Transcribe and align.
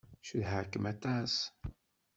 Cedhaɣ-kem 0.27 0.85
aṭas. 0.93 1.33